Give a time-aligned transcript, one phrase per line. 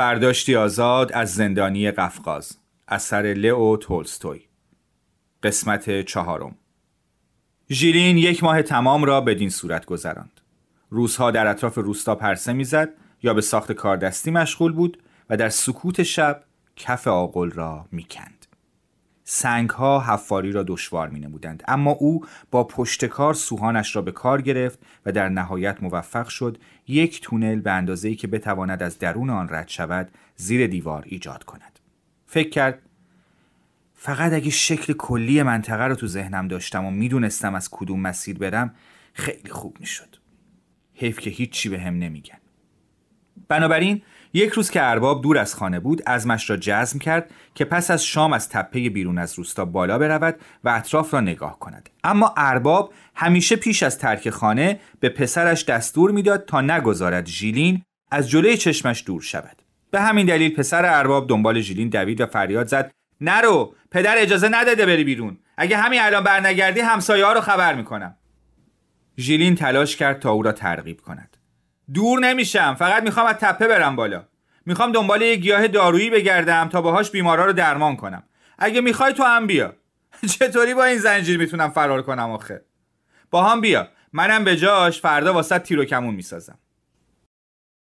[0.00, 2.56] برداشتی آزاد از زندانی قفقاز.
[2.88, 4.40] اثر لئو تولستوی.
[5.42, 6.54] قسمت چهارم.
[7.70, 10.40] ژیلین یک ماه تمام را بدین صورت گذراند.
[10.90, 12.88] روزها در اطراف روستا پرسه می‌زد
[13.22, 16.44] یا به ساخت کاردستی مشغول بود و در سکوت شب
[16.76, 18.39] کف آقل را می‌کند.
[19.32, 24.42] سنگ ها حفاری را دشوار می نمودند اما او با پشتکار سوهانش را به کار
[24.42, 29.48] گرفت و در نهایت موفق شد یک تونل به اندازه‌ای که بتواند از درون آن
[29.50, 31.78] رد شود زیر دیوار ایجاد کند.
[32.26, 32.82] فکر کرد
[33.94, 38.74] فقط اگه شکل کلی منطقه رو تو ذهنم داشتم و می‌دونستم از کدوم مسیر برم
[39.12, 40.16] خیلی خوب می‌شد.
[40.94, 42.38] حیف که هیچی به هم نمیگن.
[43.48, 44.02] بنابراین
[44.32, 48.04] یک روز که ارباب دور از خانه بود ازمش را جزم کرد که پس از
[48.04, 51.90] شام از تپه بیرون از روستا بالا برود و اطراف را نگاه کند.
[52.04, 58.30] اما ارباب همیشه پیش از ترک خانه به پسرش دستور می‌داد تا نگذارد ژیلین از
[58.30, 59.62] جلوی چشمش دور شود.
[59.90, 64.86] به همین دلیل پسر ارباب دنبال ژیلین دوید و فریاد زد نرو پدر اجازه نداده
[64.86, 65.38] بری بیرون.
[65.56, 68.16] اگه همین الان برنگردی همسایه ها رو خبر می‌کنم.
[69.18, 71.36] ژیلین تلاش کرد تا او را ترغیب کند.
[71.94, 72.74] دور نمیشم.
[72.74, 74.24] فقط می‌خوام از تپه برم بالا.
[74.66, 78.22] می‌خوام دنبال یه گیاه دارویی بگردم تا باهاش بیمارا رو درمان کنم.
[78.58, 79.76] اگه می‌خوای تو هم بیا.
[80.38, 82.64] چطوری با این زنجیر می‌تونم فرار کنم آخه؟
[83.30, 83.88] با هم بیا.
[84.12, 86.58] منم به جاش فردا واسه تیر و کمون می‌سازم.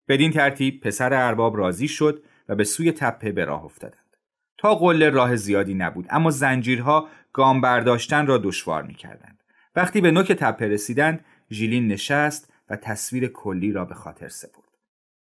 [0.07, 4.15] بدین ترتیب پسر ارباب راضی شد و به سوی تپه به راه افتادند.
[4.57, 9.43] تا قله راه زیادی نبود اما زنجیرها گام برداشتن را دشوار می‌کردند.
[9.75, 14.69] وقتی به نوک تپه رسیدند ژیلین نشست و تصویر کلی را به خاطر سپرد.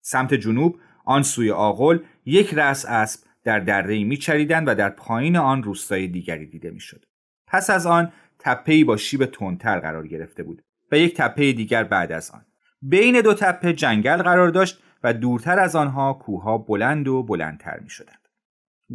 [0.02, 5.62] سمت جنوب آن سوی آغل یک رأس اسب در دره میچریدند و در پایین آن
[5.62, 7.04] روستای دیگری دیده می‌شد.
[7.46, 10.62] پس از آن تپه‌ای با شیب تندتر قرار گرفته بود
[10.92, 12.44] و یک تپه دیگر بعد از آن.
[12.82, 17.90] بین دو تپه جنگل قرار داشت و دورتر از آنها کوهها بلند و بلندتر می
[17.90, 18.28] شدند.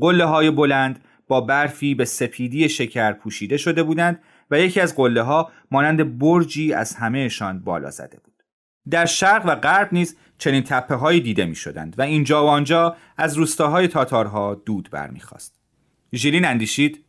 [0.02, 5.22] قله های بلند با برفی به سپیدی شکر پوشیده شده بودند و یکی از قله
[5.22, 8.35] ها مانند برجی از همهشان بالا زده بود.
[8.90, 12.96] در شرق و غرب نیز چنین تپه هایی دیده می شدند و اینجا و آنجا
[13.18, 15.56] از روستاهای تاتارها دود برمیخواست.
[16.14, 17.06] ژیلین اندیشید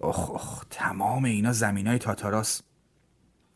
[0.00, 2.62] اخ اخ تمام اینا زمین های تاتاراس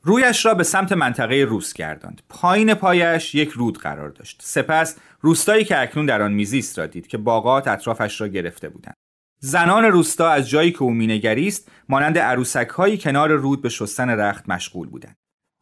[0.03, 2.23] رویش را به سمت منطقه روس گرداند.
[2.29, 4.41] پایین پایش یک رود قرار داشت.
[4.43, 8.95] سپس روستایی که اکنون در آن میزیست را دید که باغات اطرافش را گرفته بودند.
[9.41, 14.49] زنان روستا از جایی که او مینگریست مانند عروسک هایی کنار رود به شستن رخت
[14.49, 15.17] مشغول بودند.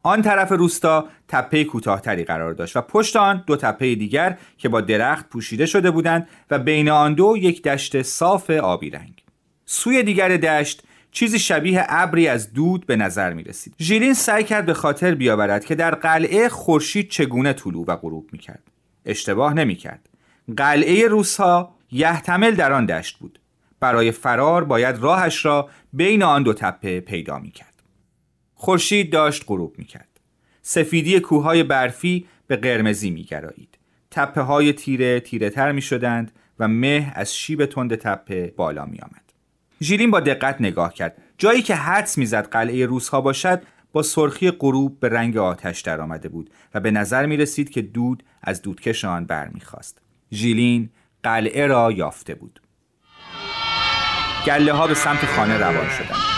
[0.05, 4.81] آن طرف روستا تپه کوتاهتری قرار داشت و پشت آن دو تپه دیگر که با
[4.81, 9.23] درخت پوشیده شده بودند و بین آن دو یک دشت صاف آبی رنگ
[9.65, 13.75] سوی دیگر دشت چیزی شبیه ابری از دود به نظر می رسید.
[13.79, 18.39] ژیلین سعی کرد به خاطر بیاورد که در قلعه خورشید چگونه طلوع و غروب می
[18.39, 18.63] کرد.
[19.05, 20.09] اشتباه نمی کرد.
[20.57, 23.39] قلعه روسها یحتمل در آن دشت بود.
[23.79, 27.74] برای فرار باید راهش را بین آن دو تپه پیدا می کرد.
[28.65, 30.19] خورشید داشت غروب می کرد.
[30.61, 33.77] سفیدی کوههای برفی به قرمزی می گرایید.
[34.11, 38.99] تپه های تیره تیره تر می شدند و مه از شیب تند تپه بالا می
[38.99, 39.33] آمد.
[39.81, 41.17] ژیلین با دقت نگاه کرد.
[41.37, 46.29] جایی که حدس می‌زد قلعه روزها باشد با سرخی غروب به رنگ آتش در آمده
[46.29, 50.01] بود و به نظر می رسید که دود از دودکش آن برمیخواست.
[50.33, 50.89] ژیلین
[51.23, 52.61] قلعه را یافته بود.
[54.45, 56.34] گله ها به سمت خانه روان شدند.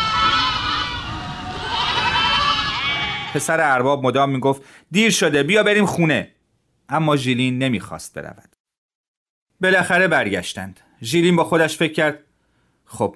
[3.38, 4.62] پسر ارباب مدام می‌گفت
[4.92, 6.32] دیر شده بیا بریم خونه.
[6.90, 8.56] اما ژیلین نمی‌خواست برود.
[9.62, 10.80] بالاخره برگشتند.
[11.02, 12.20] ژیلین با خودش فکر کرد
[12.86, 13.16] خب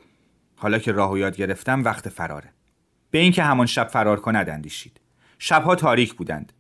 [0.56, 2.50] حالا که راه و یاد گرفتم وقت فراره.
[3.12, 5.00] به اینکه همان شب فرار کند اندیشید.
[5.40, 6.54] شبها تاریک بودند.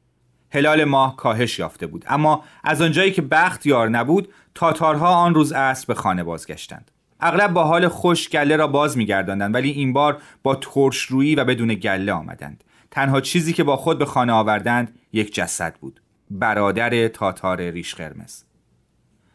[0.51, 5.51] هلال ماه کاهش یافته بود اما از آنجایی که بخت یار نبود تاتارها آن روز
[5.51, 6.91] عصر به خانه بازگشتند.
[7.19, 11.45] اغلب با حال خوش گله را باز میگرداندند ولی این بار با ترش رویی و
[11.45, 12.63] بدون گله آمدند.
[12.91, 16.01] تنها چیزی که با خود به خانه آوردند یک جسد بود.
[16.31, 18.43] برادر تاتار ریش قرمز.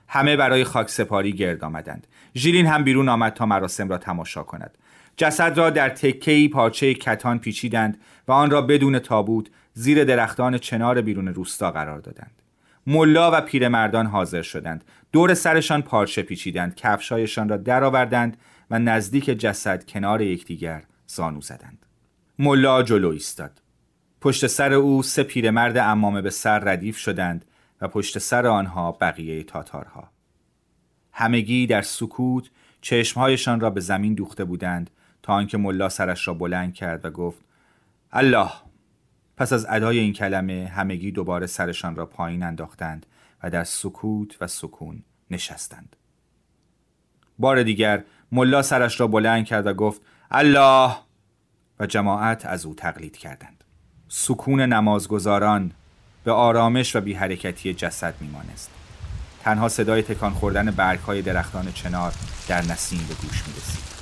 [0.09, 2.07] همه برای خاک سپاری گرد آمدند.
[2.37, 4.79] ژیلین هم بیرون آمد تا مراسم را تماشا کند.
[5.17, 11.01] جسد را در تکهی پارچه کتان پیچیدند و آن را بدون تابوت زیر درختان چنار
[11.01, 12.43] بیرون روستا قرار دادند.
[12.87, 14.85] ملا و پیرمردان حاضر شدند.
[15.13, 16.75] دور سرشان پارچه پیچیدند.
[16.75, 18.37] کفشایشان را درآوردند
[18.71, 21.86] و نزدیک جسد کنار یکدیگر زانو زدند.
[22.39, 23.63] ملا جلو ایستاد.
[24.21, 27.45] پشت سر او سه پیرمرد امامه به سر ردیف شدند
[27.81, 30.11] و پشت سر آنها بقیه تاتارها.
[31.13, 32.51] همگی در سکوت
[32.81, 34.91] چشمهایشان را به زمین دوخته بودند
[35.23, 37.45] تا آنکه ملا سرش را بلند کرد و گفت
[38.13, 38.51] الله!
[39.37, 43.07] پس از ادای این کلمه همگی دوباره سرشان را پایین انداختند
[43.43, 45.97] و در سکوت و سکون نشستند.
[47.39, 51.06] بار دیگر ملا سرش را بلند کرد و گفت الله!
[51.81, 53.65] و جماعت از او تقلید کردند
[54.09, 55.73] سکون نمازگزاران
[56.25, 58.71] به آرامش و بی حرکتی جسد میمانست
[59.43, 62.13] تنها صدای تکان خوردن برگ های درختان چنار
[62.49, 63.97] در نسیم به گوش می رسید.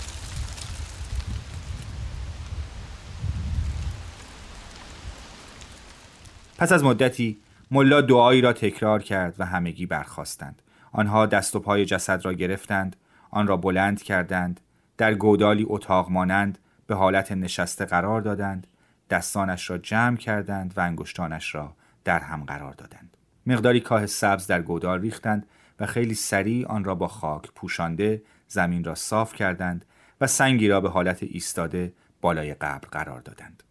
[6.59, 7.39] پس از مدتی
[7.71, 10.63] ملا دعایی را تکرار کرد و همگی برخواستند.
[10.93, 12.97] آنها دست و پای جسد را گرفتند،
[13.31, 14.61] آن را بلند کردند،
[14.97, 18.67] در گودالی اتاق مانند به حالت نشسته قرار دادند،
[19.11, 23.17] دستانش را جمع کردند و انگشتانش را در هم قرار دادند.
[23.47, 25.47] مقداری کاه سبز در گودال ریختند
[25.81, 29.85] و خیلی سریع آن را با خاک پوشانده زمین را صاف کردند
[30.21, 33.63] و سنگی را به حالت ایستاده بالای قبر قرار دادند.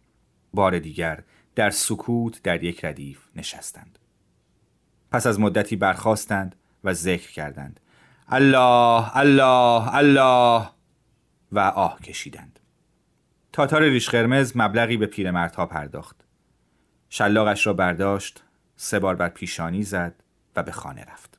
[0.54, 1.22] بار دیگر
[1.54, 3.98] در سکوت در یک ردیف نشستند.
[5.10, 7.80] پس از مدتی برخواستند و ذکر کردند.
[8.28, 10.68] الله الله الله
[11.52, 12.60] و آه کشیدند.
[13.54, 16.24] تاتار ریش قرمز مبلغی به پیرمردها پرداخت.
[17.08, 18.42] شلاقش را برداشت،
[18.76, 20.14] سه بار بر پیشانی زد
[20.56, 21.38] و به خانه رفت.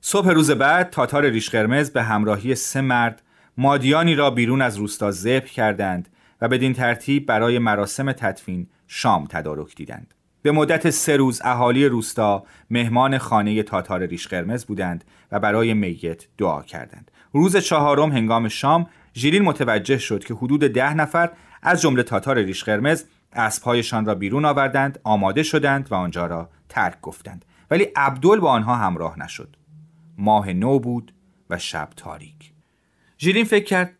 [0.00, 3.22] صبح روز بعد تاتار ریش قرمز به همراهی سه مرد
[3.56, 6.08] مادیانی را بیرون از روستا ذبح کردند
[6.40, 10.14] و بدین ترتیب برای مراسم تدفین شام تدارک دیدند.
[10.42, 16.24] به مدت سه روز اهالی روستا مهمان خانه تاتار ریش قرمز بودند و برای میت
[16.38, 17.10] دعا کردند.
[17.32, 21.30] روز چهارم هنگام شام ژیلین متوجه شد که حدود ده نفر
[21.62, 27.00] از جمله تاتار ریش قرمز اسبهایشان را بیرون آوردند آماده شدند و آنجا را ترک
[27.00, 27.44] گفتند.
[27.70, 29.56] ولی عبدل با آنها همراه نشد.
[30.18, 31.14] ماه نو بود
[31.50, 32.52] و شب تاریک.
[33.18, 33.94] ژیلین فکر کرد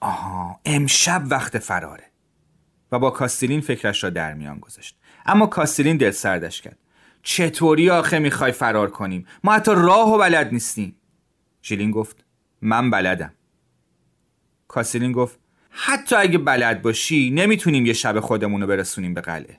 [0.00, 2.04] آها امشب وقت فراره.
[2.92, 4.98] و با کاستیلین فکرش را در میان گذاشت.
[5.26, 6.78] اما کاستیلین دل سردش کرد.
[7.22, 10.96] چطوری آخه می‌خوای فرار کنیم؟ ما حتی راه و بلد نیستیم.
[11.62, 12.24] ژیلین گفت
[12.62, 13.32] من بلدم.
[14.70, 15.38] کاستیلین گفت
[15.70, 19.58] حتی اگه بلد باشی نمی‌تونیم یه شب خودمون رو برسونیم به قلعه.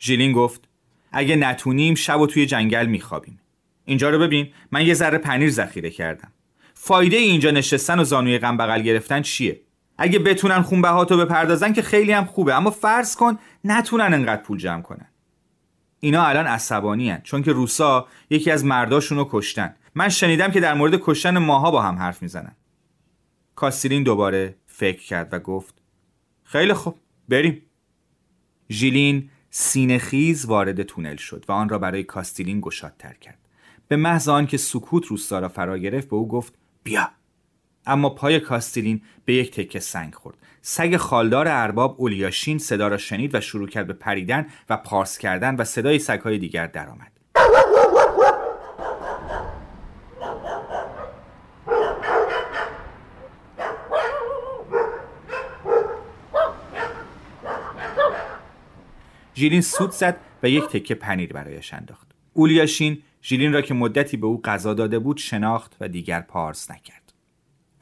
[0.00, 0.68] ژیلین گفت
[1.12, 3.40] اگه نتونیم شب و توی جنگل میخوابیم.
[3.84, 6.32] اینجا رو ببین من یه ذره پنیر ذخیره کردم.
[6.74, 9.60] فایده اینجا نشستن و زانوی غم بغل گرفتن چیه؟
[9.98, 14.82] اگه بتونن خونبهاتو بپردازن که خیلی هم خوبه اما فرض کن نتونن انقدر پول جمع
[14.82, 15.08] کنن.
[16.00, 19.74] اینا الان عصبانی هن چون که روسا یکی از مرداشون کشتن.
[19.94, 22.56] من شنیدم که در مورد کشتن ماها با هم حرف می‌زنن.
[23.56, 25.74] کاستیلین دوباره فکر کرد و گفت
[26.44, 26.98] خیلی خوب
[27.28, 27.62] بریم.
[28.70, 33.38] ژیلین سینه خیز وارد تونل شد و آن را برای کاستیلین گشادتر کرد.
[33.88, 37.10] به محض آنکه سکوت روستا را فرا گرفت به او گفت بیا.
[37.86, 40.36] اما پای کاستیلین به یک تکه سنگ خورد.
[40.62, 45.56] سگ خالدار ارباب اولیاشین صدا را شنید و شروع کرد به پریدن و پارس کردن
[45.56, 47.15] و صدای سگهای دیگر درآمد.
[59.36, 62.06] ژیلین سود زد و یک تکه پنیر برایش انداخت.
[62.32, 67.12] اولیاشین ژیلین را که مدتی به او غذا داده بود شناخت و دیگر پارس نکرد.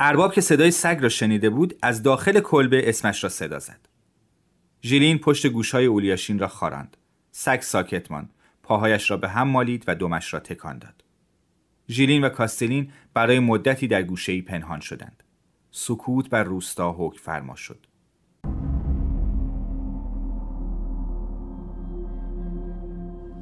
[0.00, 3.88] ارباب که صدای سگ را شنیده بود از داخل کلبه اسمش را صدا زد.
[4.82, 6.96] ژیلین پشت گوشهای اولیاشین را خاراند.
[7.32, 8.30] سگ ساکت ماند.
[8.62, 11.04] پاهایش را به هم مالید و دمش را تکان داد.
[11.88, 15.23] ژیلین و کاستلین برای مدتی در گوشهای پنهان شدند.
[15.70, 17.87] سکوت بر روستا حکم فرما شد.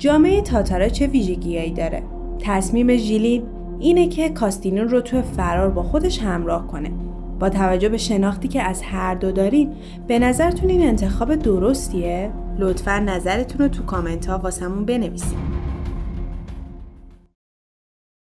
[0.03, 2.03] جامعه تاتارا چه ویژگیهایی داره؟
[2.39, 3.43] تصمیم ژیلین
[3.81, 6.91] اینه که کاستینون رو تو فرار با خودش همراه کنه.
[7.41, 9.73] با توجه به شناختی که از هر دو دارین
[10.09, 15.52] به نظرتون این انتخاب درستیه؟ لطفا نظرتون رو تو کامنت ها واسمون بنویسید